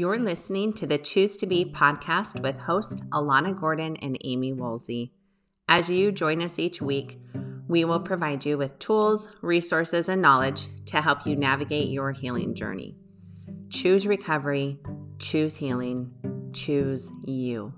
[0.00, 5.12] You're listening to the Choose to Be podcast with host Alana Gordon and Amy Woolsey.
[5.68, 7.20] As you join us each week,
[7.68, 12.54] we will provide you with tools, resources, and knowledge to help you navigate your healing
[12.54, 12.96] journey.
[13.68, 14.78] Choose recovery,
[15.18, 16.10] choose healing,
[16.54, 17.74] choose you.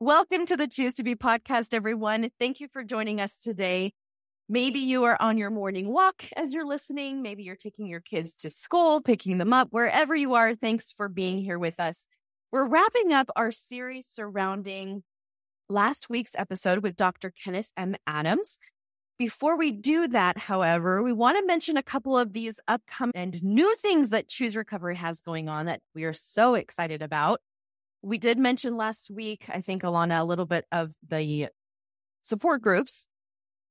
[0.00, 2.32] Welcome to the Choose to Be podcast, everyone.
[2.40, 3.92] Thank you for joining us today.
[4.52, 7.22] Maybe you are on your morning walk as you're listening.
[7.22, 10.56] Maybe you're taking your kids to school, picking them up, wherever you are.
[10.56, 12.08] Thanks for being here with us.
[12.50, 15.04] We're wrapping up our series surrounding
[15.68, 17.30] last week's episode with Dr.
[17.30, 17.94] Kenneth M.
[18.08, 18.58] Adams.
[19.20, 23.40] Before we do that, however, we want to mention a couple of these upcoming and
[23.44, 27.40] new things that Choose Recovery has going on that we are so excited about.
[28.02, 31.50] We did mention last week, I think, Alana, a little bit of the
[32.22, 33.06] support groups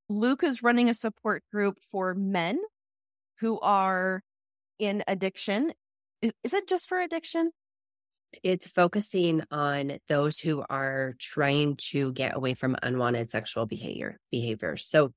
[0.10, 2.60] Luke is running a support group for men
[3.40, 4.24] who are
[4.80, 5.72] in addiction.
[6.22, 7.52] Is it just for addiction?
[8.44, 14.86] It's focusing on those who are trying to get away from unwanted sexual behavior behaviors.
[14.86, 15.14] So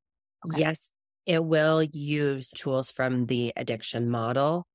[0.47, 0.61] okay.
[0.61, 0.93] yes,
[1.27, 4.67] it will use tools from the addiction model,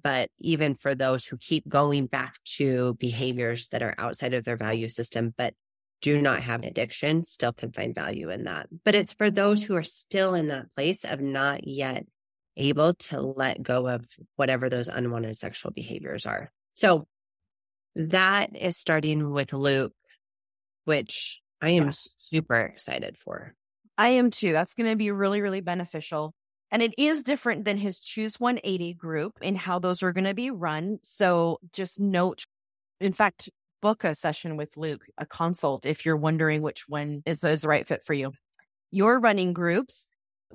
[0.00, 4.56] but even for those who keep going back to behaviors that are outside of their
[4.56, 5.54] value system, but
[6.02, 8.68] do not have an addiction still can find value in that.
[8.84, 12.06] But it's for those who are still in that place of not yet
[12.56, 14.04] able to let go of
[14.36, 16.50] whatever those unwanted sexual behaviors are.
[16.74, 17.06] So
[17.94, 19.94] that is starting with Luke,
[20.84, 23.54] which I am super excited for.
[23.98, 24.52] I am too.
[24.52, 26.34] That's going to be really, really beneficial.
[26.70, 30.34] And it is different than his Choose 180 group in how those are going to
[30.34, 30.98] be run.
[31.02, 32.44] So just note,
[33.00, 33.48] in fact,
[33.80, 37.68] book a session with Luke, a consult, if you're wondering which one is, is the
[37.68, 38.32] right fit for you.
[38.90, 40.08] You're running groups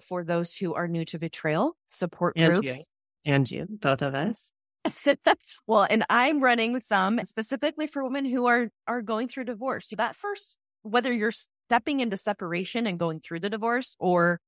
[0.07, 2.67] for those who are new to betrayal, support and groups.
[2.67, 2.83] You.
[3.25, 4.53] And you, both of us.
[5.67, 9.89] well, and I'm running some specifically for women who are are going through divorce.
[9.89, 14.39] So that first, whether you're stepping into separation and going through the divorce or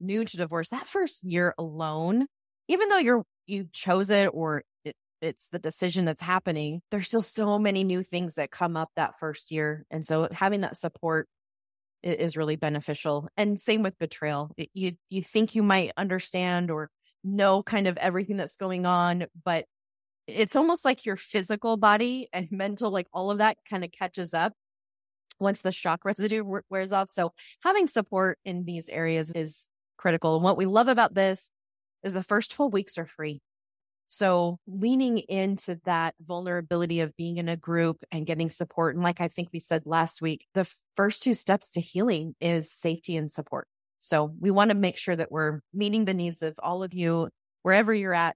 [0.00, 2.26] new to divorce, that first year alone,
[2.68, 4.62] even though you're you chose it or
[5.20, 9.18] it's the decision that's happening, there's still so many new things that come up that
[9.18, 9.84] first year.
[9.90, 11.28] And so having that support
[12.02, 13.28] is really beneficial.
[13.36, 14.54] And same with betrayal.
[14.72, 16.90] You you think you might understand or
[17.22, 19.66] know kind of everything that's going on, but
[20.26, 24.34] it's almost like your physical body and mental like all of that kind of catches
[24.34, 24.52] up
[25.38, 27.10] once the shock residue wears off.
[27.10, 27.32] So
[27.62, 30.36] having support in these areas is critical.
[30.36, 31.50] And what we love about this
[32.02, 33.40] is the first 12 weeks are free.
[34.12, 38.96] So leaning into that vulnerability of being in a group and getting support.
[38.96, 42.72] And like I think we said last week, the first two steps to healing is
[42.72, 43.68] safety and support.
[44.00, 47.28] So we want to make sure that we're meeting the needs of all of you,
[47.62, 48.34] wherever you're at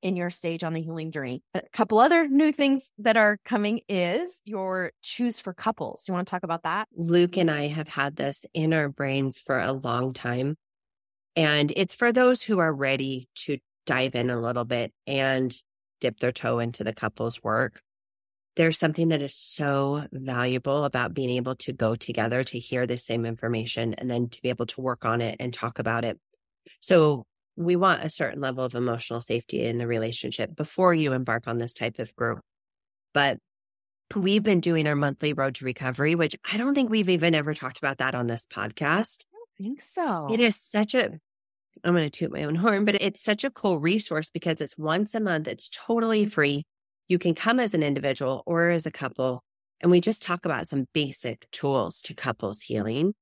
[0.00, 1.42] in your stage on the healing journey.
[1.54, 6.04] A couple other new things that are coming is your choose for couples.
[6.06, 6.86] You want to talk about that?
[6.96, 10.54] Luke and I have had this in our brains for a long time.
[11.34, 15.54] And it's for those who are ready to dive in a little bit and
[16.00, 17.80] dip their toe into the couple's work.
[18.54, 22.98] There's something that is so valuable about being able to go together to hear the
[22.98, 26.18] same information and then to be able to work on it and talk about it.
[26.80, 27.24] So
[27.56, 31.56] we want a certain level of emotional safety in the relationship before you embark on
[31.56, 32.40] this type of group.
[33.14, 33.38] But
[34.14, 37.54] we've been doing our monthly road to recovery, which I don't think we've even ever
[37.54, 39.24] talked about that on this podcast.
[39.32, 40.28] I don't think so.
[40.30, 41.18] It is such a
[41.84, 44.78] I'm going to toot my own horn, but it's such a cool resource because it's
[44.78, 45.48] once a month.
[45.48, 46.30] It's totally mm-hmm.
[46.30, 46.64] free.
[47.08, 49.42] You can come as an individual or as a couple.
[49.80, 53.14] And we just talk about some basic tools to couples healing.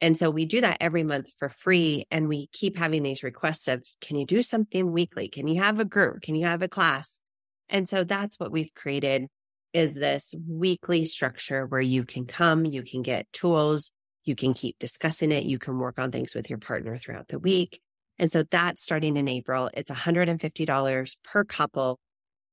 [0.00, 2.06] And so we do that every month for free.
[2.10, 5.28] And we keep having these requests of, can you do something weekly?
[5.28, 6.22] Can you have a group?
[6.22, 7.20] Can you have a class?
[7.68, 9.28] And so that's what we've created
[9.72, 13.90] is this weekly structure where you can come, you can get tools,
[14.24, 17.38] you can keep discussing it, you can work on things with your partner throughout the
[17.38, 17.80] week.
[18.18, 19.70] And so that's starting in April.
[19.74, 21.98] It's $150 per couple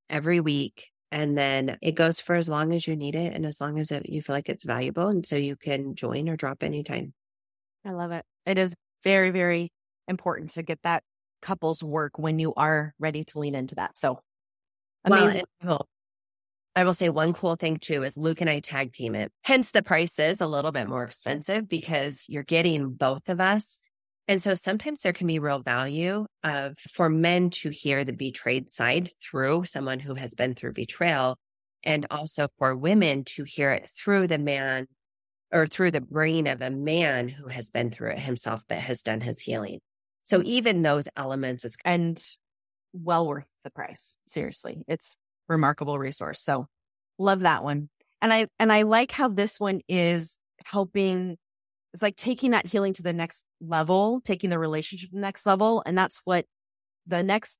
[0.09, 0.87] every week.
[1.11, 3.91] And then it goes for as long as you need it and as long as
[3.91, 5.07] it, you feel like it's valuable.
[5.07, 7.13] And so you can join or drop anytime.
[7.85, 8.23] I love it.
[8.45, 9.71] It is very, very
[10.07, 11.03] important to get that
[11.41, 13.95] couples work when you are ready to lean into that.
[13.95, 14.19] So
[15.05, 15.45] amazing.
[15.63, 15.87] Well,
[16.75, 19.31] I will say one cool thing too is Luke and I tag team it.
[19.41, 23.81] Hence the price is a little bit more expensive because you're getting both of us
[24.29, 28.69] and so sometimes there can be real value of for men to hear the betrayed
[28.69, 31.35] side through someone who has been through betrayal
[31.83, 34.85] and also for women to hear it through the man
[35.51, 39.01] or through the brain of a man who has been through it himself but has
[39.01, 39.79] done his healing.
[40.21, 42.23] So even those elements is and
[42.93, 44.19] well worth the price.
[44.27, 44.83] Seriously.
[44.87, 45.17] It's
[45.47, 46.39] remarkable resource.
[46.39, 46.67] So
[47.17, 47.89] love that one.
[48.21, 51.37] And I and I like how this one is helping
[51.93, 55.45] it's like taking that healing to the next level, taking the relationship to the next
[55.45, 55.81] level.
[55.85, 56.45] And that's what
[57.07, 57.59] the next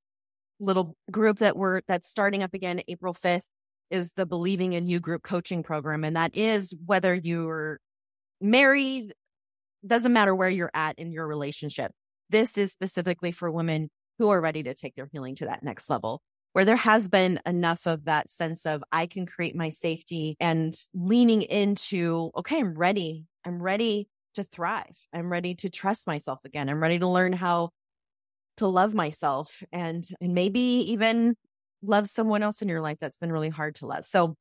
[0.60, 3.46] little group that we're that's starting up again April 5th
[3.90, 6.04] is the Believing in You group coaching program.
[6.04, 7.80] And that is whether you're
[8.40, 9.12] married,
[9.84, 11.92] doesn't matter where you're at in your relationship.
[12.28, 15.90] This is specifically for women who are ready to take their healing to that next
[15.90, 16.22] level,
[16.52, 20.72] where there has been enough of that sense of I can create my safety and
[20.94, 23.24] leaning into, okay, I'm ready.
[23.44, 24.08] I'm ready
[24.42, 24.96] to thrive.
[25.12, 26.68] I'm ready to trust myself again.
[26.68, 27.70] I'm ready to learn how
[28.56, 31.36] to love myself and, and maybe even
[31.82, 34.04] love someone else in your life that's been really hard to love.
[34.04, 34.36] So,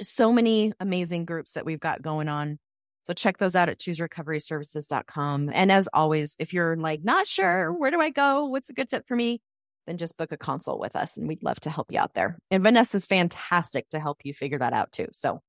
[0.00, 2.58] so many amazing groups that we've got going on.
[3.04, 5.50] So check those out at chooserecoveryservices.com.
[5.52, 8.46] And as always, if you're like, not sure, where do I go?
[8.46, 9.40] What's a good fit for me?
[9.86, 12.38] Then just book a consult with us and we'd love to help you out there.
[12.50, 15.08] And Vanessa's fantastic to help you figure that out too.
[15.12, 15.40] So,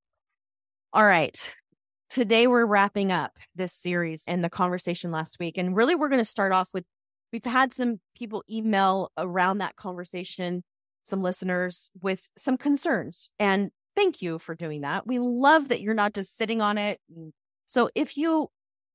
[0.91, 1.53] all right.
[2.09, 5.57] Today we're wrapping up this series and the conversation last week.
[5.57, 6.85] And really, we're going to start off with
[7.33, 10.63] we've had some people email around that conversation,
[11.03, 13.29] some listeners with some concerns.
[13.39, 15.07] And thank you for doing that.
[15.07, 16.99] We love that you're not just sitting on it.
[17.11, 17.31] Mm.
[17.67, 18.49] So if you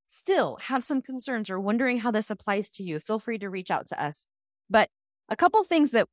[0.08, 3.70] still have some concerns or wondering how this applies to you, feel free to reach
[3.70, 4.26] out to us.
[4.68, 4.88] But
[5.28, 6.06] a couple things that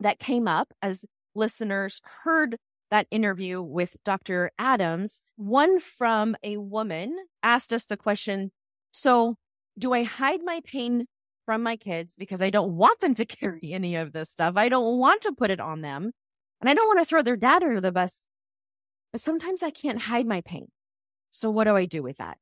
[0.00, 1.04] that came up as
[1.34, 2.56] listeners heard
[2.92, 4.50] that interview with Dr.
[4.58, 8.52] Adams, one from a woman asked us the question,
[8.92, 9.36] so
[9.78, 11.06] do I hide my pain
[11.46, 14.54] from my kids because I don't want them to carry any of this stuff.
[14.56, 16.12] I don't want to put it on them.
[16.60, 18.28] And I don't want to throw their dad under the bus.
[19.10, 20.68] But sometimes I can't hide my pain.
[21.30, 22.36] So what do I do with that?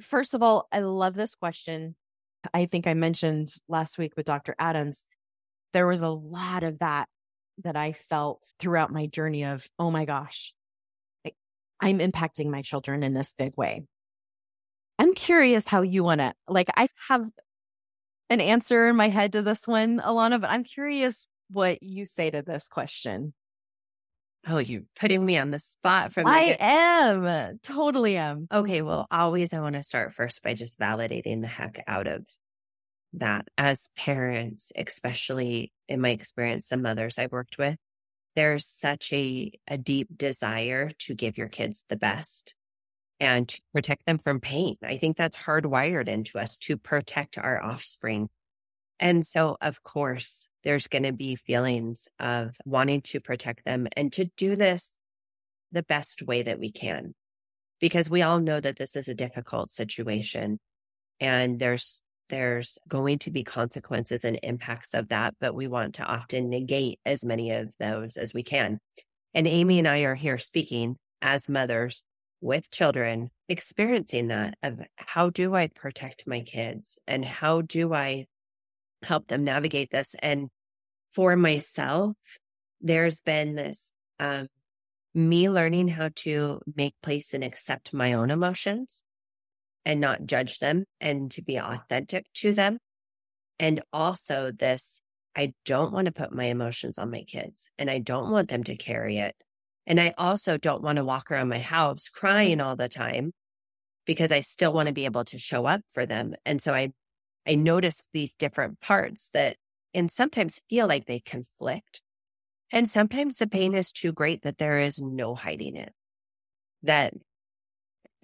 [0.00, 1.96] First of all, I love this question.
[2.54, 4.54] I think I mentioned last week with Dr.
[4.60, 5.04] Adams,
[5.72, 7.08] there was a lot of that
[7.64, 10.54] that I felt throughout my journey of, oh my gosh,
[11.80, 13.84] I'm impacting my children in this big way.
[14.98, 17.28] I'm curious how you want to, like, I have
[18.30, 22.30] an answer in my head to this one, Alana, but I'm curious what you say
[22.30, 23.34] to this question.
[24.48, 28.48] Oh, you're putting me on the spot from I am totally am.
[28.52, 32.24] Okay, well, always I want to start first by just validating the heck out of
[33.14, 37.76] that as parents, especially in my experience, the mothers I've worked with,
[38.34, 42.54] there's such a, a deep desire to give your kids the best
[43.20, 44.76] and to protect them from pain.
[44.82, 48.28] I think that's hardwired into us to protect our offspring.
[48.98, 54.12] And so, of course, there's going to be feelings of wanting to protect them and
[54.14, 54.98] to do this
[55.70, 57.14] the best way that we can,
[57.80, 60.58] because we all know that this is a difficult situation
[61.20, 66.02] and there's there's going to be consequences and impacts of that, but we want to
[66.02, 68.78] often negate as many of those as we can.
[69.34, 72.04] And Amy and I are here speaking as mothers
[72.40, 78.24] with children, experiencing that of how do I protect my kids and how do I
[79.02, 80.16] help them navigate this?
[80.18, 80.48] And
[81.12, 82.16] for myself,
[82.80, 84.48] there's been this um,
[85.14, 89.04] me learning how to make place and accept my own emotions
[89.84, 92.78] and not judge them and to be authentic to them.
[93.58, 95.00] And also, this
[95.34, 98.64] I don't want to put my emotions on my kids and I don't want them
[98.64, 99.34] to carry it.
[99.86, 103.32] And I also don't want to walk around my house crying all the time
[104.06, 106.34] because I still want to be able to show up for them.
[106.44, 106.92] And so I,
[107.46, 109.56] I notice these different parts that,
[109.94, 112.00] and sometimes feel like they conflict.
[112.70, 113.78] And sometimes the pain mm-hmm.
[113.78, 115.92] is too great that there is no hiding it.
[116.82, 117.14] That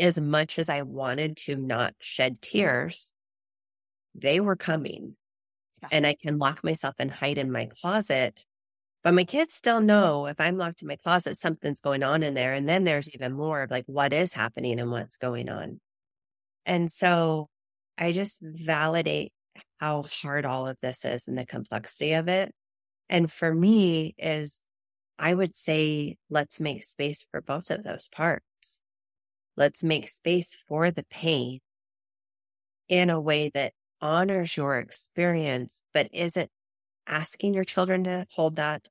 [0.01, 3.13] as much as I wanted to not shed tears,
[4.15, 5.17] they were coming.
[5.83, 5.89] Yeah.
[5.93, 8.45] And I can lock myself and hide in my closet.
[9.05, 12.35] But my kids still know if I'm locked in my closet, something's going on in
[12.35, 12.53] there.
[12.53, 15.81] And then there's even more of like what is happening and what's going on.
[16.67, 17.49] And so
[17.97, 19.33] I just validate
[19.79, 22.53] how hard all of this is and the complexity of it.
[23.09, 24.61] And for me is
[25.19, 28.45] I would say, let's make space for both of those parts.
[29.59, 31.59] Let's make space for the pain
[32.89, 36.49] in a way that honors your experience, but isn't
[37.09, 38.87] asking your children to hold that.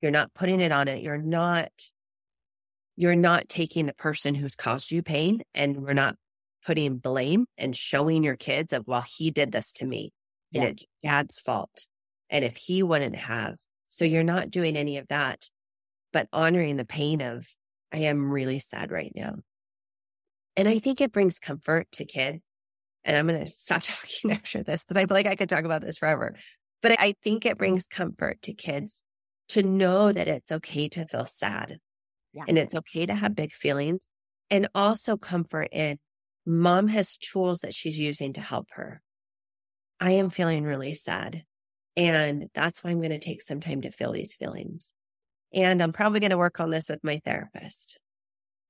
[0.00, 1.02] You're not putting it on it.
[1.02, 1.72] You're not,
[2.94, 6.14] you're not taking the person who's caused you pain and we're not
[6.64, 10.12] putting blame and showing your kids of, well, he did this to me
[10.52, 10.62] yeah.
[10.62, 11.88] and it's dad's fault.
[12.30, 13.56] And if he wouldn't have,
[13.88, 15.50] so you're not doing any of that,
[16.12, 17.44] but honoring the pain of,
[17.92, 19.34] I am really sad right now.
[20.56, 22.40] And I think it brings comfort to kids
[23.04, 25.64] and I'm going to stop talking after this because I feel like I could talk
[25.64, 26.34] about this forever.
[26.80, 29.02] But I think it brings comfort to kids
[29.50, 31.78] to know that it's okay to feel sad
[32.32, 32.44] yeah.
[32.48, 34.08] and it's okay to have big feelings
[34.50, 35.98] and also comfort in
[36.46, 39.00] mom has tools that she's using to help her.
[40.00, 41.44] I am feeling really sad.
[41.96, 44.92] And that's why I'm going to take some time to feel these feelings.
[45.52, 48.00] And I'm probably going to work on this with my therapist.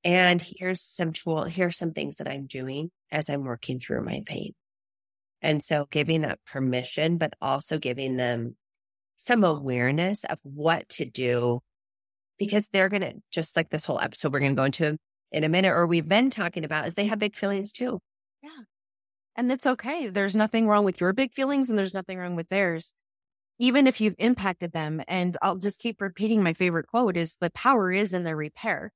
[0.05, 4.23] And here's some tool, here's some things that I'm doing as I'm working through my
[4.27, 4.53] pain.
[5.41, 8.57] And so giving that permission, but also giving them
[9.17, 11.61] some awareness of what to do
[12.39, 14.97] because they're going to, just like this whole episode we're going to go into
[15.31, 18.01] in a minute, or we've been talking about, is they have big feelings too.
[18.43, 18.51] Yeah.
[19.37, 20.09] And it's okay.
[20.09, 22.93] There's nothing wrong with your big feelings and there's nothing wrong with theirs.
[23.59, 25.03] Even if you've impacted them.
[25.07, 28.93] And I'll just keep repeating my favorite quote is the power is in the repair.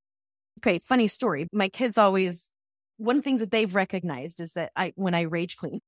[0.60, 0.78] Okay.
[0.78, 1.46] Funny story.
[1.52, 2.50] My kids always,
[2.96, 5.80] one of the things that they've recognized is that I, when I rage clean,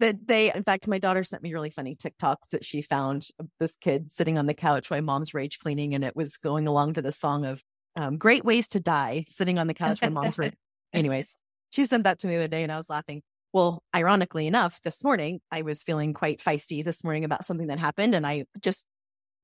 [0.00, 3.28] that they, in fact, my daughter sent me really funny TikToks that she found
[3.60, 5.94] this kid sitting on the couch while mom's rage cleaning.
[5.94, 7.62] And it was going along to the song of
[7.94, 10.54] um, Great Ways to Die, sitting on the couch while mom's rage.
[10.92, 11.36] Anyways,
[11.70, 13.22] she sent that to me the other day and I was laughing.
[13.52, 17.78] Well, ironically enough, this morning I was feeling quite feisty this morning about something that
[17.78, 18.86] happened and I just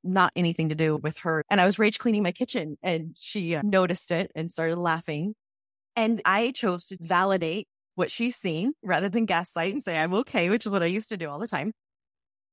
[0.04, 1.44] not anything to do with her.
[1.50, 5.34] And I was rage cleaning my kitchen and she uh, noticed it and started laughing.
[5.96, 10.48] And I chose to validate what she's seen rather than gaslight and say, I'm okay,
[10.48, 11.72] which is what I used to do all the time.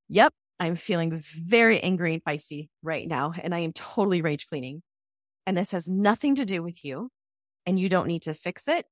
[0.09, 4.81] Yep, I'm feeling very angry and feisty right now, and I am totally rage cleaning.
[5.45, 7.09] And this has nothing to do with you,
[7.65, 8.85] and you don't need to fix it,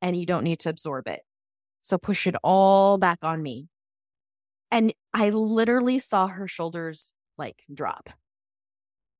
[0.00, 1.20] and you don't need to absorb it.
[1.82, 3.68] So push it all back on me.
[4.70, 8.10] And I literally saw her shoulders like drop.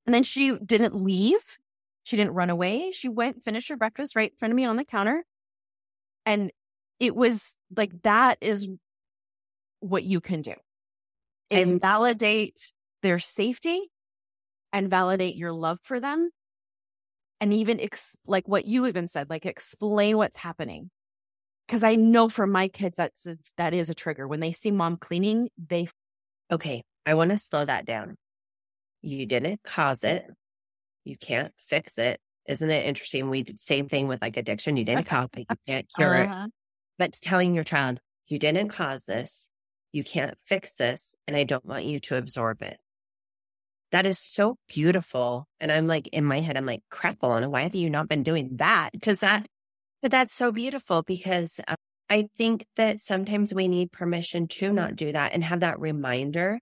[0.07, 1.59] And then she didn't leave.
[2.03, 2.91] She didn't run away.
[2.93, 5.25] She went, finished her breakfast right in front of me on the counter,
[6.27, 6.51] and
[6.99, 8.69] it was like, that is
[9.81, 10.55] what you can do
[11.49, 13.91] is and- validate their safety
[14.73, 16.31] and validate your love for them.
[17.41, 20.91] And even ex- like what you even said, like explain what's happening.
[21.69, 24.29] Cause I know for my kids, that's, a, that is a trigger.
[24.29, 25.89] When they see mom cleaning, they,
[26.53, 28.17] okay, I want to slow that down.
[29.03, 30.27] You didn't cause it.
[31.05, 32.21] You can't fix it.
[32.47, 33.31] Isn't it interesting?
[33.31, 34.77] We did same thing with like addiction.
[34.77, 35.47] You didn't cause it.
[35.49, 36.45] You can't cure uh-huh.
[36.47, 36.53] it.
[36.99, 39.49] But telling your child, you didn't cause this.
[39.93, 41.15] You can't fix this.
[41.27, 42.79] And I don't want you to absorb it.
[43.93, 45.49] That is so beautiful.
[45.59, 48.23] And I'm like, in my head, I'm like, crap, Alana, why have you not been
[48.23, 48.91] doing that?
[48.93, 49.47] Because that,
[50.01, 51.75] but that's so beautiful because uh,
[52.09, 56.61] I think that sometimes we need permission to not do that and have that reminder.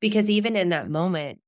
[0.00, 1.40] Because even in that moment,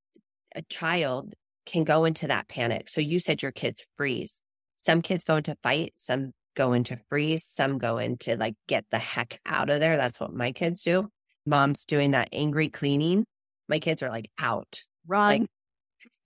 [0.54, 1.34] a child
[1.66, 2.88] can go into that panic.
[2.88, 4.42] So you said your kids freeze.
[4.76, 8.98] Some kids go into fight, some go into freeze, some go into like get the
[8.98, 9.96] heck out of there.
[9.96, 11.08] That's what my kids do.
[11.46, 13.24] Mom's doing that angry cleaning.
[13.68, 14.82] My kids are like out.
[15.06, 15.46] Run.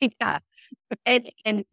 [0.01, 0.39] Like, yeah.
[1.05, 1.65] and and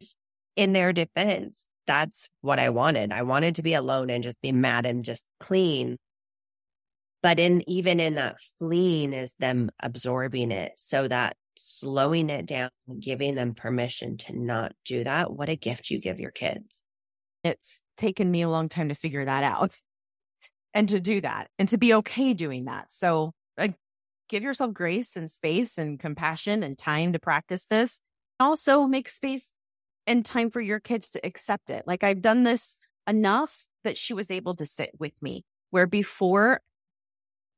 [0.55, 3.11] in their defense, that's what I wanted.
[3.11, 5.97] I wanted to be alone and just be mad and just clean.
[7.21, 12.69] But in even in that fleeing is them absorbing it so that slowing it down,
[12.99, 15.31] giving them permission to not do that.
[15.31, 16.83] What a gift you give your kids.
[17.43, 19.75] It's taken me a long time to figure that out
[20.73, 22.91] and to do that and to be okay doing that.
[22.91, 23.69] So uh,
[24.29, 27.99] give yourself grace and space and compassion and time to practice this.
[28.39, 29.53] Also make space
[30.07, 31.83] and time for your kids to accept it.
[31.85, 36.61] Like I've done this enough that she was able to sit with me where before,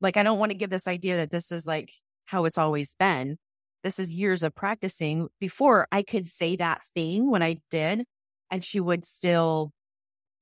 [0.00, 1.92] like, I don't want to give this idea that this is like
[2.26, 3.38] how it's always been
[3.84, 8.04] this is years of practicing before I could say that thing when I did,
[8.50, 9.70] and she would still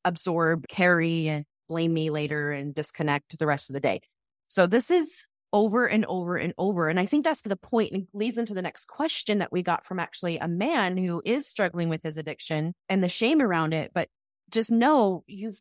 [0.05, 4.01] absorb, carry, and blame me later and disconnect the rest of the day.
[4.47, 6.89] So this is over and over and over.
[6.89, 9.85] And I think that's the point and leads into the next question that we got
[9.85, 13.91] from actually a man who is struggling with his addiction and the shame around it.
[13.93, 14.09] But
[14.51, 15.61] just know you've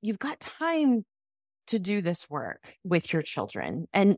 [0.00, 1.04] you've got time
[1.68, 3.86] to do this work with your children.
[3.92, 4.16] And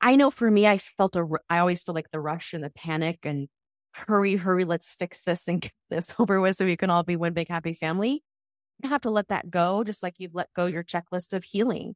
[0.00, 2.70] I know for me, I felt a, I always feel like the rush and the
[2.70, 3.48] panic and
[3.92, 7.16] hurry, hurry, let's fix this and get this over with so we can all be
[7.16, 8.22] one big happy family.
[8.82, 11.94] You have to let that go, just like you've let go your checklist of healing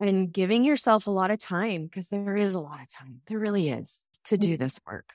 [0.00, 3.20] and giving yourself a lot of time because there is a lot of time.
[3.28, 4.40] There really is to mm.
[4.40, 5.10] do this work.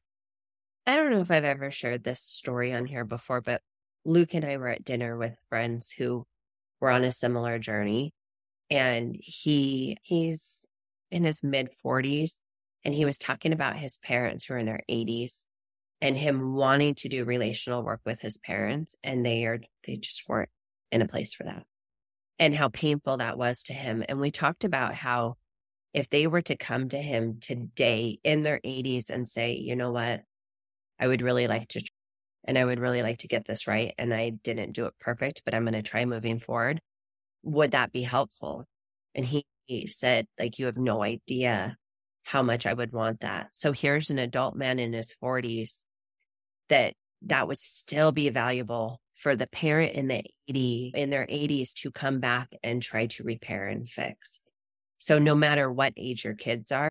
[0.86, 3.62] I don't know if I've ever shared this story on here before, but
[4.05, 6.25] Luke and I were at dinner with friends who
[6.79, 8.13] were on a similar journey.
[8.70, 10.60] And he, he's
[11.12, 12.40] in his mid 40s
[12.86, 15.46] and he was talking about his parents who are in their 80s
[16.02, 20.24] and him wanting to do relational work with his parents and they are they just
[20.30, 20.50] weren't
[20.92, 21.64] in a place for that
[22.40, 24.04] and how painful that was to him.
[24.08, 25.36] And we talked about how
[25.94, 29.92] if they were to come to him today in their 80s and say, you know
[29.92, 30.22] what,
[31.00, 31.82] I would really like to,
[32.46, 33.94] and I would really like to get this right.
[33.98, 36.80] And I didn't do it perfect, but I'm going to try moving forward.
[37.43, 38.65] Would that be helpful?
[39.15, 41.77] And he, he said, like, you have no idea
[42.24, 43.48] how much I would want that.
[43.53, 45.84] So here's an adult man in his 40s
[46.69, 46.93] that
[47.24, 51.91] that would still be valuable for the parent in the 80 in their 80s to
[51.91, 54.41] come back and try to repair and fix.
[55.00, 56.89] So no matter what age your kids are,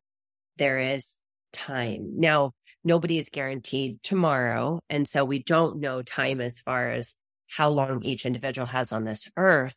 [0.57, 1.19] there is
[1.53, 2.15] time.
[2.17, 2.53] Now,
[2.85, 4.81] nobody is guaranteed tomorrow.
[4.91, 7.15] And so we don't know time as far as
[7.49, 9.77] how long each individual has on this earth,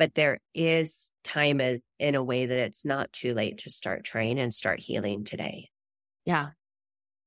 [0.00, 4.38] but there is time in a way that it's not too late to start trying
[4.38, 5.68] and start healing today.
[6.24, 6.52] Yeah.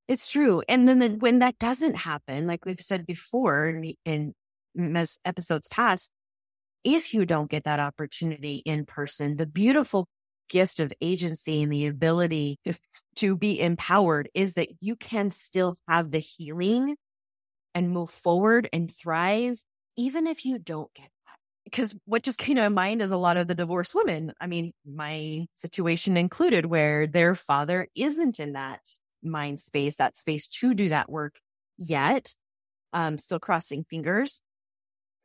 [0.08, 0.64] It's true.
[0.68, 4.34] And then the, when that doesn't happen, like we've said before in, in
[5.24, 6.10] episodes past,
[6.84, 10.08] if you don't get that opportunity in person, the beautiful
[10.50, 12.60] gift of agency and the ability
[13.18, 16.96] to be empowered is that you can still have the healing
[17.76, 19.64] and move forward and thrive,
[19.96, 21.13] even if you don't get.
[21.66, 24.34] Because what just came to mind is a lot of the divorced women.
[24.40, 28.82] I mean, my situation included where their father isn't in that
[29.24, 31.40] mind space, that space to do that work
[31.78, 32.34] yet.
[32.92, 34.42] Um, still crossing fingers.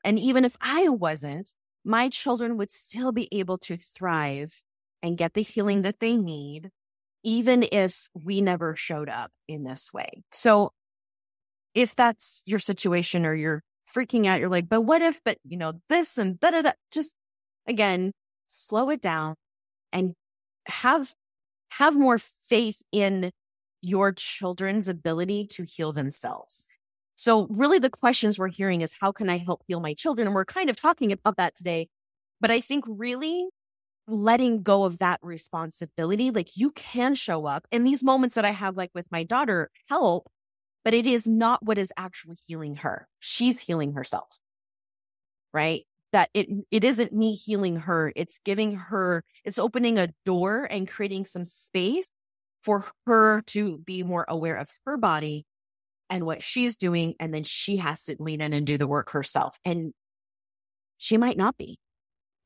[0.05, 1.53] And even if I wasn't,
[1.85, 4.63] my children would still be able to thrive
[5.03, 6.71] and get the healing that they need
[7.25, 10.23] even if we never showed up in this way.
[10.33, 10.73] So
[11.75, 13.63] if that's your situation or you're
[13.95, 16.73] freaking out, you're like, but what if, but you know, this and da da da,
[16.93, 17.15] just
[17.67, 18.13] again,
[18.47, 19.35] slow it down
[19.93, 20.15] and
[20.67, 21.15] have,
[21.71, 23.31] have more faith in
[23.81, 26.67] your children's ability to heal themselves.
[27.15, 30.29] So really the questions we're hearing is how can I help heal my children?
[30.29, 31.89] And we're kind of talking about that today.
[32.41, 33.49] But I think really
[34.07, 36.31] letting go of that responsibility.
[36.31, 39.71] Like you can show up in these moments that I have, like with my daughter,
[39.89, 40.29] help,
[40.85, 43.09] but it is not what is actually healing her.
[43.19, 44.39] She's healing herself.
[45.53, 45.87] Right.
[46.13, 48.13] That it it isn't me healing her.
[48.17, 52.11] It's giving her, it's opening a door and creating some space
[52.63, 55.45] for her to be more aware of her body
[56.11, 57.15] and what she's doing.
[57.21, 59.59] And then she has to lean in and do the work herself.
[59.65, 59.93] And
[60.99, 61.79] she might not be.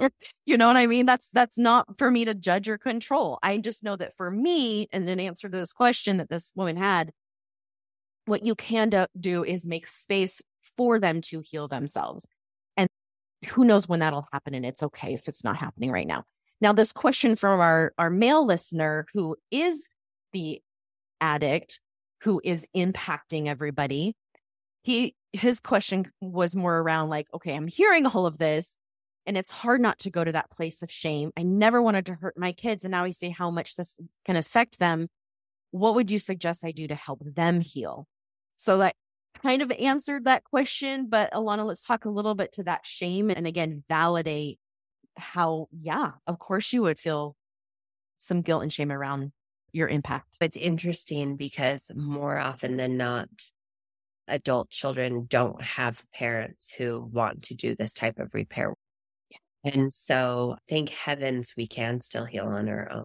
[0.47, 1.07] you know what I mean?
[1.07, 3.39] That's that's not for me to judge or control.
[3.43, 6.77] I just know that for me, and an answer to this question that this woman
[6.77, 7.13] had,
[8.27, 10.43] what you can do, is make space
[10.77, 12.27] for them to heal themselves.
[12.77, 12.89] And
[13.49, 14.55] who knows when that'll happen?
[14.55, 16.25] And it's okay if it's not happening right now.
[16.61, 19.89] Now, this question from our, our male listener who is
[20.33, 20.63] the
[21.21, 21.81] addict,
[22.23, 24.15] who is impacting everybody,
[24.83, 28.77] he his question was more around like, okay, I'm hearing all of this
[29.27, 31.31] and it's hard not to go to that place of shame.
[31.37, 32.85] I never wanted to hurt my kids.
[32.85, 35.09] And now I see how much this can affect them.
[35.71, 38.07] What would you suggest I do to help them heal?
[38.63, 38.95] So that
[39.43, 41.09] kind of answered that question.
[41.09, 44.61] But Alana, let's talk a little bit to that shame and again, validate
[45.17, 47.35] how, yeah, of course you would feel
[48.19, 49.33] some guilt and shame around
[49.73, 50.37] your impact.
[50.41, 53.29] It's interesting because more often than not,
[54.29, 58.75] adult children don't have parents who want to do this type of repair
[59.65, 63.05] and so thank heavens we can still heal on our own.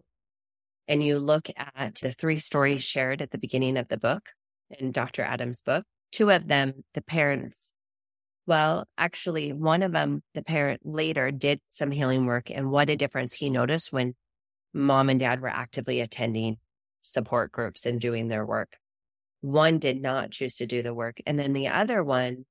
[0.87, 4.29] And you look at the three stories shared at the beginning of the book
[4.69, 5.23] in Dr.
[5.23, 7.73] Adams' book, two of them, the parents.
[8.45, 12.49] Well, actually, one of them, the parent later did some healing work.
[12.49, 14.15] And what a difference he noticed when
[14.73, 16.57] mom and dad were actively attending
[17.01, 18.77] support groups and doing their work.
[19.41, 21.19] One did not choose to do the work.
[21.25, 22.45] And then the other one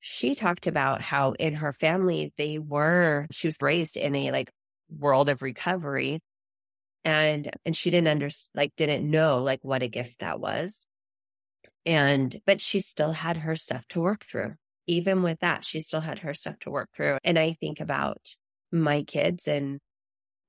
[0.00, 4.50] she talked about how in her family, they were, she was raised in a like
[4.88, 6.20] world of recovery
[7.04, 10.80] and, and she didn't understand, like, didn't know like what a gift that was.
[11.88, 14.56] And, but she still had her stuff to work through.
[14.86, 17.16] Even with that, she still had her stuff to work through.
[17.24, 18.36] And I think about
[18.70, 19.80] my kids and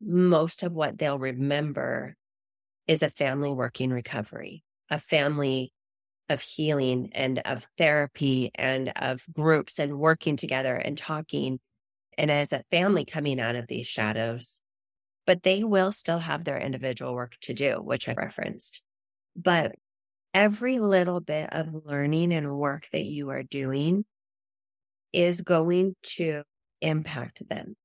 [0.02, 2.16] most of what they'll remember
[2.88, 5.72] is a family working recovery, a family
[6.28, 11.60] of healing and of therapy and of groups and working together and talking
[12.18, 14.60] and as a family coming out of these shadows.
[15.26, 18.84] But they will still have their individual work to do, which I referenced.
[19.38, 19.76] But
[20.34, 24.06] every little bit of learning and work that you are doing
[25.14, 26.44] is going to
[26.82, 27.76] impact them.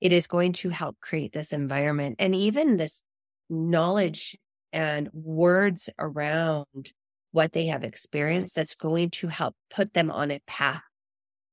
[0.00, 3.02] It is going to help create this environment and even this
[3.48, 4.36] knowledge
[4.72, 6.92] and words around
[7.32, 10.82] what they have experienced that's going to help put them on a path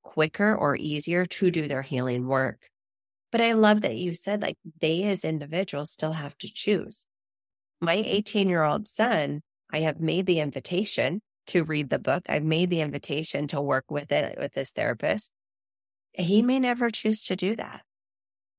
[0.04, 2.70] quicker or easier to do their healing work.
[3.32, 7.06] But I love that you said like they as individuals still have to choose.
[7.82, 12.24] My 18 year old son, I have made the invitation to read the book.
[12.30, 15.32] I've made the invitation to work with it with this therapist.
[16.14, 17.82] He may never choose to do that.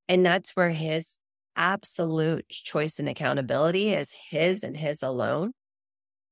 [0.09, 1.19] And that's where his
[1.57, 5.53] absolute choice and accountability is his and his alone.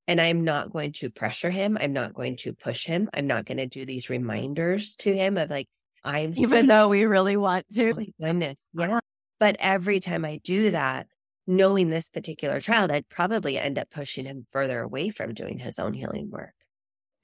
[0.07, 1.77] And I'm not going to pressure him.
[1.81, 3.11] I'm not going to push him.
[3.13, 5.67] I'm not going to do these reminders to him of like,
[6.03, 7.91] I'm even though we really want to.
[7.91, 8.69] Oh my goodness.
[8.73, 9.01] Yeah.
[9.39, 11.07] But every time I do that,
[11.49, 15.79] knowing this particular child, I'd probably end up pushing him further away from doing his
[15.79, 16.53] own healing work.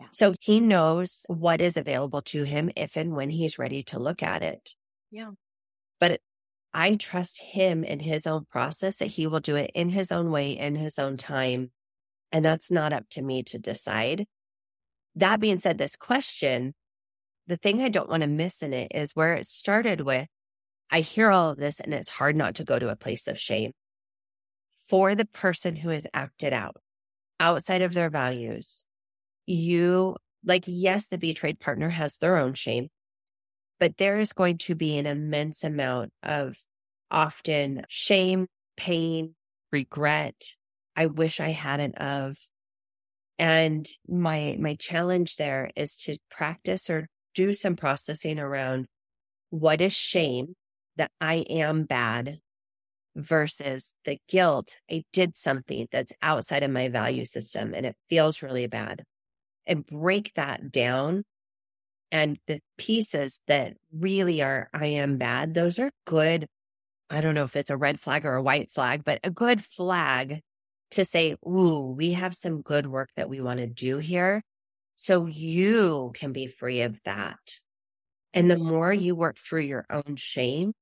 [0.00, 0.06] Yeah.
[0.12, 4.22] So he knows what is available to him if and when he's ready to look
[4.22, 4.74] at it.
[5.10, 5.32] Yeah.
[6.00, 6.20] But
[6.72, 10.30] I trust him in his own process that he will do it in his own
[10.30, 11.70] way, in his own time.
[12.32, 14.24] And that's not up to me to decide.
[15.14, 16.74] That being said, this question
[17.46, 20.28] the thing I don't want to miss in it is where it started with
[20.90, 23.38] I hear all of this and it's hard not to go to a place of
[23.38, 23.72] shame
[24.88, 26.76] for the person who has acted out
[27.40, 28.84] outside of their values.
[29.46, 32.88] You, like, yes, the betrayed partner has their own shame,
[33.78, 36.56] but there is going to be an immense amount of
[37.10, 39.34] often shame, pain,
[39.72, 40.54] regret.
[40.96, 42.36] I wish I hadn't of.
[43.38, 48.86] And my, my challenge there is to practice or do some processing around
[49.50, 50.54] what is shame
[50.96, 52.38] that I am bad
[53.16, 54.76] versus the guilt.
[54.90, 59.04] I did something that's outside of my value system and it feels really bad
[59.66, 61.24] and break that down.
[62.10, 66.46] And the pieces that really are, I am bad, those are good.
[67.10, 69.64] I don't know if it's a red flag or a white flag, but a good
[69.64, 70.40] flag
[70.92, 74.42] to say, Ooh, we have some good work that we want to do here.
[74.96, 77.58] So you can be free of that.
[78.32, 80.72] And the more you work through your own shame,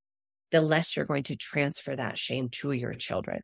[0.53, 3.41] the less you're going to transfer that shame to your children.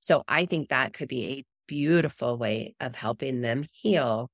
[0.00, 4.30] So I think that could be a beautiful way of helping them heal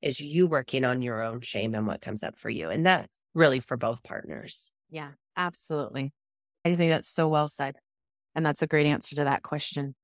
[0.00, 2.70] is you working on your own shame and what comes up for you.
[2.70, 4.70] And that's really for both partners.
[4.90, 6.12] Yeah, absolutely.
[6.64, 7.76] I think that's so well said.
[8.34, 9.94] And that's a great answer to that question.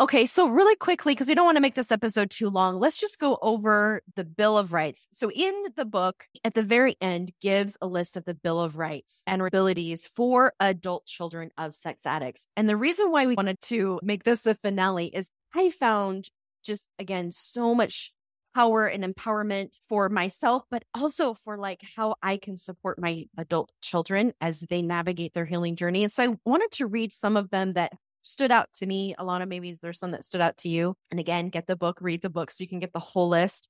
[0.00, 2.98] Okay, so really quickly, because we don't want to make this episode too long, let's
[2.98, 5.06] just go over the Bill of Rights.
[5.12, 8.78] So, in the book, at the very end, gives a list of the Bill of
[8.78, 12.46] Rights and abilities for adult children of sex addicts.
[12.56, 16.30] And the reason why we wanted to make this the finale is I found
[16.64, 18.14] just, again, so much
[18.54, 23.70] power and empowerment for myself, but also for like how I can support my adult
[23.82, 26.04] children as they navigate their healing journey.
[26.04, 27.92] And so I wanted to read some of them that
[28.30, 29.14] stood out to me.
[29.18, 30.94] Alana, maybe there's some that stood out to you.
[31.10, 33.68] And again, get the book, read the book so you can get the whole list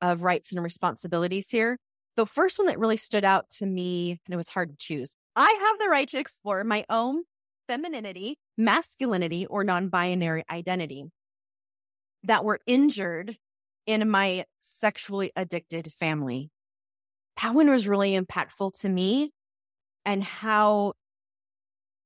[0.00, 1.78] of rights and responsibilities here.
[2.16, 5.14] The first one that really stood out to me, and it was hard to choose
[5.34, 7.22] I have the right to explore my own
[7.68, 11.04] femininity, masculinity, or non binary identity
[12.24, 13.36] that were injured
[13.86, 16.50] in my sexually addicted family.
[17.42, 19.32] That one was really impactful to me
[20.04, 20.94] and how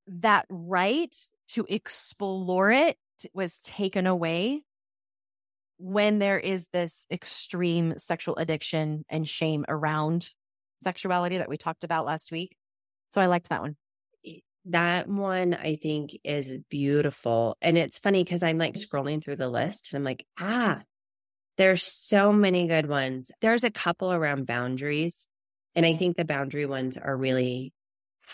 [0.08, 1.14] that right
[1.54, 2.96] to explore it
[3.34, 4.62] was taken away
[5.78, 10.28] when there is this extreme sexual addiction and shame around
[10.82, 12.56] sexuality that we talked about last week.
[13.10, 13.76] So I liked that one.
[14.66, 17.56] That one I think is beautiful.
[17.62, 20.82] And it's funny because I'm like scrolling through the list and I'm like, ah,
[21.56, 23.30] there's so many good ones.
[23.40, 25.26] There's a couple around boundaries.
[25.74, 27.72] And I think the boundary ones are really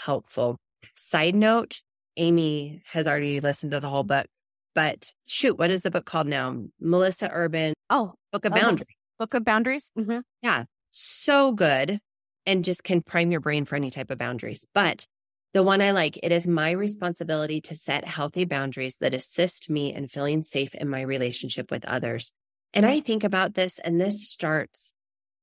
[0.05, 0.59] helpful.
[0.97, 1.81] Side note,
[2.17, 4.27] Amy has already listened to the whole book,
[4.75, 6.65] but shoot, what is the book called now?
[6.81, 7.75] Melissa Urban.
[7.91, 8.89] Oh, Book of Boundaries.
[9.19, 9.91] Book of Boundaries.
[9.99, 10.21] Mm-hmm.
[10.43, 10.65] Yeah.
[10.91, 11.99] So good.
[12.45, 14.67] And just can prime your brain for any type of boundaries.
[14.73, 15.07] But
[15.53, 19.93] the one I like, it is my responsibility to set healthy boundaries that assist me
[19.93, 22.31] in feeling safe in my relationship with others.
[22.75, 24.93] And I think about this, and this starts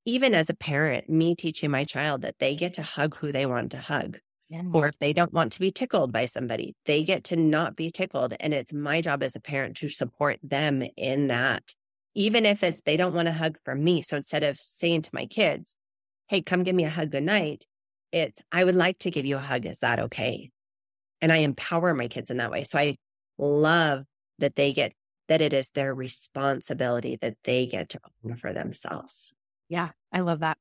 [0.06, 3.46] even as a parent, me teaching my child that they get to hug who they
[3.46, 4.20] want to hug.
[4.74, 7.92] Or if they don't want to be tickled by somebody, they get to not be
[7.92, 8.34] tickled.
[8.39, 11.74] And it's my job as a parent to support them in that,
[12.13, 14.02] even if it's they don't want a hug from me.
[14.02, 15.76] So instead of saying to my kids,
[16.28, 17.66] Hey, come give me a hug good night,
[18.12, 19.66] it's I would like to give you a hug.
[19.66, 20.52] Is that okay?
[21.22, 22.63] And I empower my kids in that way.
[22.63, 22.98] So I
[23.38, 24.04] love
[24.39, 24.94] that they get
[25.30, 29.34] that it is their responsibility that they get to own for themselves.
[29.70, 30.58] Yeah, I love that.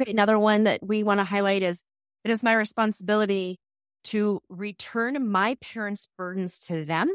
[0.00, 1.84] Okay, another one that we want to highlight is
[2.24, 3.58] it is my responsibility
[4.04, 7.14] to return my parents' burdens to them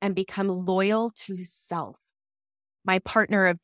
[0.00, 1.98] and become loyal to self,
[2.84, 3.58] my partner of,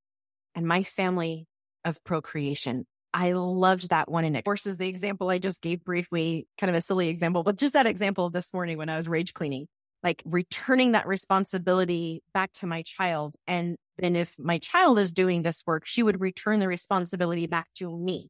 [0.54, 1.46] and my family
[1.84, 2.86] of procreation.
[3.14, 4.24] I loved that one.
[4.24, 7.56] And it forces the example I just gave briefly, kind of a silly example, but
[7.56, 9.68] just that example this morning when I was rage cleaning,
[10.02, 13.34] like returning that responsibility back to my child.
[13.46, 17.68] And then if my child is doing this work, she would return the responsibility back
[17.76, 18.28] to me,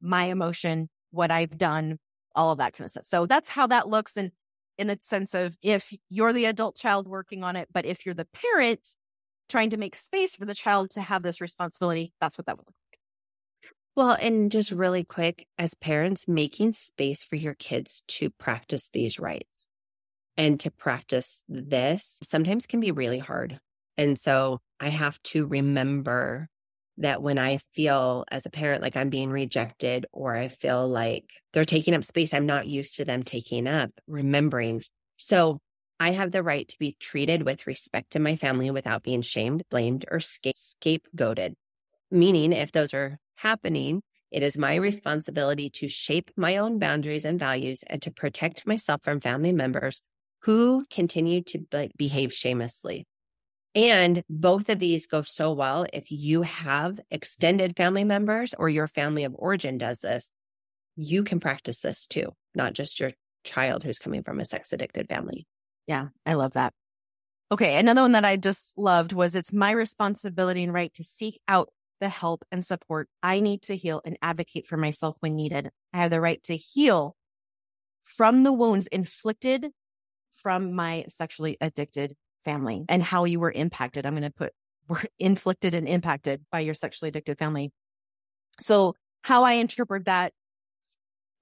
[0.00, 1.98] my emotion, what I've done,
[2.34, 3.06] all of that kind of stuff.
[3.06, 4.16] So that's how that looks.
[4.16, 4.30] And
[4.78, 8.14] in the sense of if you're the adult child working on it, but if you're
[8.14, 8.96] the parent
[9.48, 12.66] trying to make space for the child to have this responsibility, that's what that would
[12.66, 13.00] look like.
[13.96, 19.18] Well, and just really quick, as parents, making space for your kids to practice these
[19.18, 19.68] rights
[20.36, 23.58] and to practice this sometimes can be really hard.
[23.98, 26.48] And so I have to remember
[27.00, 31.30] that when I feel as a parent like I'm being rejected or I feel like
[31.52, 34.82] they're taking up space I'm not used to them taking up, remembering.
[35.16, 35.58] So
[35.98, 39.64] I have the right to be treated with respect in my family without being shamed,
[39.70, 41.54] blamed, or scapegoated.
[42.10, 47.38] Meaning, if those are happening, it is my responsibility to shape my own boundaries and
[47.38, 50.02] values and to protect myself from family members
[50.42, 53.06] who continue to be- behave shamelessly.
[53.74, 58.88] And both of these go so well if you have extended family members or your
[58.88, 60.32] family of origin does this,
[60.96, 63.12] you can practice this too, not just your
[63.44, 65.46] child who's coming from a sex addicted family.
[65.86, 66.72] Yeah, I love that.
[67.52, 71.40] Okay, another one that I just loved was it's my responsibility and right to seek
[71.48, 71.68] out
[72.00, 75.70] the help and support I need to heal and advocate for myself when needed.
[75.92, 77.16] I have the right to heal
[78.02, 79.68] from the wounds inflicted
[80.32, 84.06] from my sexually addicted family and how you were impacted.
[84.06, 84.52] I'm going to put
[84.88, 87.72] were inflicted and impacted by your sexually addicted family.
[88.60, 90.32] So how I interpret that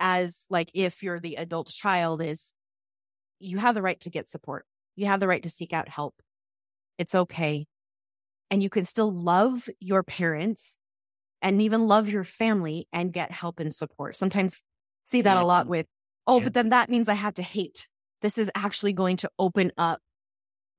[0.01, 2.53] as like if you're the adult child is
[3.41, 4.65] you have the right to get support.
[4.97, 6.15] You have the right to seek out help.
[6.99, 7.67] It's okay.
[8.51, 10.77] And you can still love your parents
[11.41, 14.17] and even love your family and get help and support.
[14.17, 14.61] Sometimes
[15.07, 15.43] see that yeah.
[15.43, 15.87] a lot with,
[16.27, 16.45] oh, yeah.
[16.45, 17.87] but then that means I have to hate.
[18.23, 20.01] This is actually going to open up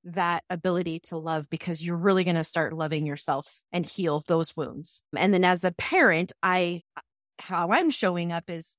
[0.04, 4.56] that ability to love because you're really going to start loving yourself and heal those
[4.56, 5.02] wounds.
[5.16, 6.82] And then as a parent, I,
[7.38, 8.76] how I'm showing up is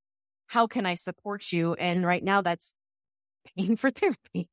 [0.47, 1.73] how can I support you?
[1.75, 2.75] And right now that's
[3.57, 4.49] paying for therapy.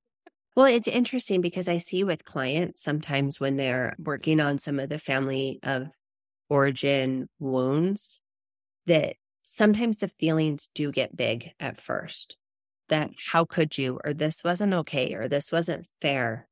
[0.56, 4.88] Well, it's interesting because I see with clients sometimes when they're working on some of
[4.88, 5.88] the family of
[6.48, 8.20] origin wounds
[8.86, 12.36] that sometimes the feelings do get big at first.
[12.88, 16.48] That how could you, or this wasn't okay, or this wasn't fair.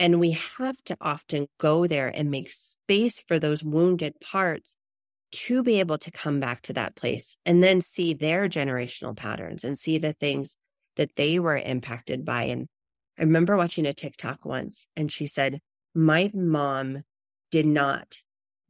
[0.00, 4.74] And we have to often go there and make space for those wounded parts
[5.32, 9.62] to be able to come back to that place and then see their generational patterns
[9.62, 10.56] and see the things
[10.96, 12.44] that they were impacted by.
[12.44, 12.66] And
[13.18, 15.60] I remember watching a TikTok once and she said,
[15.94, 17.02] My mom
[17.50, 18.22] did not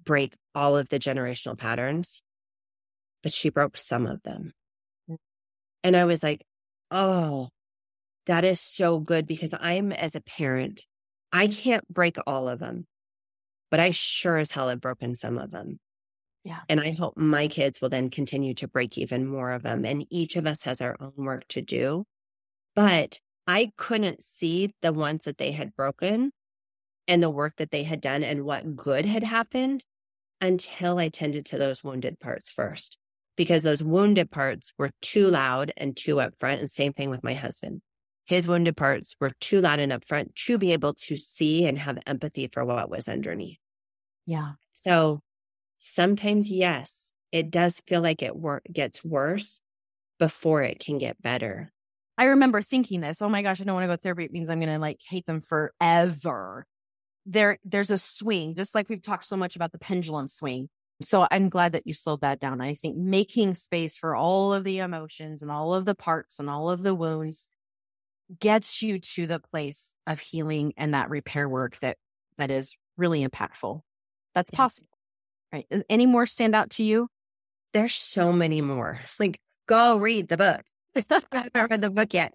[0.05, 2.25] break all of the generational patterns,
[3.23, 4.53] but she broke some of them.
[5.09, 5.17] Mm.
[5.85, 6.45] And I was like,
[6.91, 7.51] Oh,
[8.27, 10.87] that is so good because I'm as a parent
[11.33, 12.87] I can't break all of them,
[13.71, 15.79] but I sure as hell have broken some of them.
[16.45, 16.61] Yeah.
[16.69, 19.85] And I hope my kids will then continue to break even more of them.
[19.85, 22.05] And each of us has our own work to do.
[22.75, 26.33] But I couldn't see the ones that they had broken
[27.07, 29.85] and the work that they had done and what good had happened
[30.41, 32.97] until I tended to those wounded parts first,
[33.37, 36.61] because those wounded parts were too loud and too upfront.
[36.61, 37.83] And same thing with my husband
[38.31, 41.99] his wounded parts were too loud and upfront to be able to see and have
[42.07, 43.59] empathy for what was underneath.
[44.25, 44.53] Yeah.
[44.73, 45.21] So
[45.79, 49.61] sometimes, yes, it does feel like it wor- gets worse
[50.21, 51.73] before it can get better.
[52.17, 54.27] I remember thinking this, oh my gosh, I don't want to go to therapy.
[54.27, 56.67] It means I'm going to like hate them forever.
[57.27, 60.69] There, there's a swing, just like we've talked so much about the pendulum swing.
[61.03, 62.61] So I'm glad that you slowed that down.
[62.61, 66.49] I think making space for all of the emotions and all of the parts and
[66.49, 67.49] all of the wounds
[68.39, 71.97] gets you to the place of healing and that repair work that
[72.39, 73.81] that is really impactful.
[74.35, 74.57] That's yeah.
[74.57, 74.89] possible.
[75.53, 75.67] Right.
[75.89, 77.09] Any more stand out to you?
[77.75, 79.01] There's so many more.
[79.19, 80.63] Like go read the book.
[80.97, 82.35] I haven't read the book yet.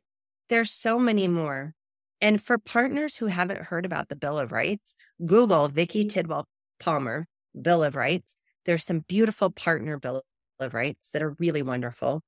[0.49, 1.73] There's so many more.
[2.21, 6.47] And for partners who haven't heard about the Bill of Rights, Google Vicki Tidwell
[6.79, 7.27] Palmer
[7.59, 8.35] Bill of Rights.
[8.65, 10.23] There's some beautiful partner Bill
[10.59, 12.21] of Rights that are really wonderful.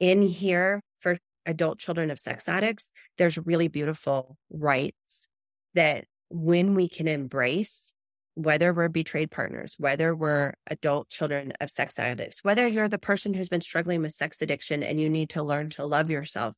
[0.00, 5.28] In here for adult children of sex addicts, there's really beautiful rights
[5.74, 7.94] that when we can embrace,
[8.34, 13.32] whether we're betrayed partners, whether we're adult children of sex addicts, whether you're the person
[13.32, 16.56] who's been struggling with sex addiction and you need to learn to love yourself,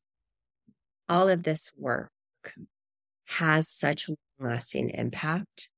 [1.07, 2.11] all of this work
[3.25, 5.69] has such lasting impact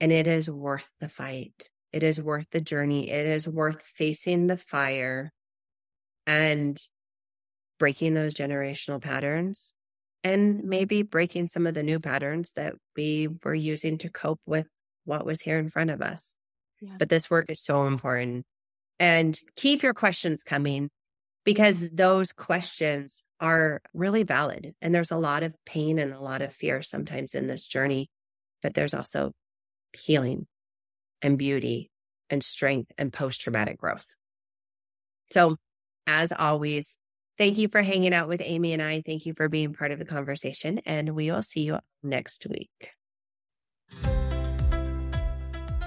[0.00, 1.70] and it is worth the fight.
[1.92, 3.10] It is worth the journey.
[3.10, 5.32] It is worth facing the fire
[6.26, 6.80] and
[7.80, 9.74] breaking those generational patterns
[10.22, 10.68] and mm-hmm.
[10.68, 14.68] maybe breaking some of the new patterns that we were using to cope with
[15.04, 16.34] what was here in front of us.
[16.80, 16.94] Yeah.
[16.98, 18.44] But this work is so important.
[19.00, 21.44] And keep your questions coming mm-hmm.
[21.44, 24.74] because those questions are really valid.
[24.80, 28.10] And there's a lot of pain and a lot of fear sometimes in this journey,
[28.62, 29.32] but there's also
[29.94, 30.46] healing
[31.22, 31.90] and beauty
[32.28, 34.06] and strength and post traumatic growth.
[35.32, 35.56] So,
[36.06, 36.98] as always,
[37.40, 39.02] thank you for hanging out with Amy and I.
[39.04, 42.90] Thank you for being part of the conversation, and we will see you next week.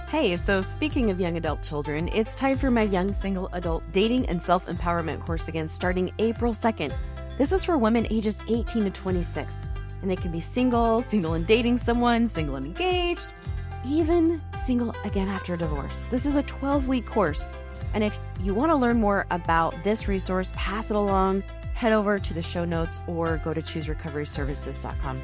[0.07, 4.25] Hey, so speaking of young adult children, it's time for my young single adult dating
[4.29, 6.91] and self empowerment course again starting April 2nd.
[7.37, 9.61] This is for women ages 18 to 26,
[10.01, 13.35] and they can be single, single and dating someone, single and engaged,
[13.85, 16.07] even single again after divorce.
[16.09, 17.47] This is a 12 week course.
[17.93, 22.19] And if you want to learn more about this resource, pass it along, head over
[22.19, 25.21] to the show notes or go to chooserecoveryservices.com.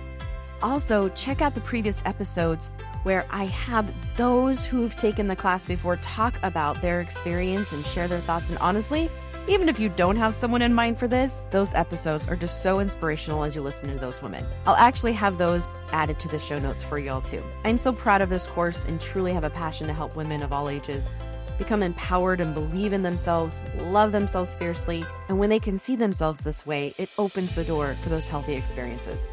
[0.62, 2.70] Also, check out the previous episodes
[3.04, 8.10] where I have those who've taken the class before talk about their experience and share
[8.10, 8.50] their thoughts.
[8.50, 9.10] And honestly,
[9.48, 12.80] even if you don't have someone in mind for this, those episodes are just so
[12.80, 14.46] inspirational as you listen to those women.
[14.68, 17.44] I'll actually have those added to the show notes for y'all too.
[17.64, 20.52] I'm so proud of this course and truly have a passion to help women of
[20.52, 21.12] all ages
[21.60, 25.06] become empowered and believe in themselves, love themselves fiercely.
[25.28, 28.56] And when they can see themselves this way, it opens the door for those healthy
[28.56, 29.28] experiences.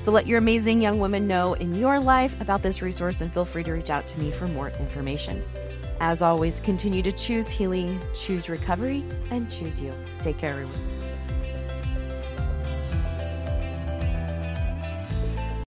[0.00, 3.44] So let your amazing young women know in your life about this resource and feel
[3.44, 5.44] free to reach out to me for more information.
[6.00, 9.92] As always, continue to choose healing, choose recovery, and choose you.
[10.20, 10.95] Take care, everyone.